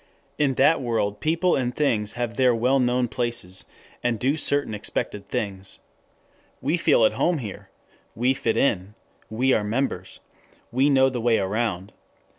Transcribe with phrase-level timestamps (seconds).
[0.39, 3.65] In that world people and things have their well known places,
[4.03, 5.77] and do certain expected things.
[6.59, 7.69] We feel at home there.
[8.15, 8.95] We fit in.
[9.29, 10.19] We are members.
[10.71, 11.93] We know the way around.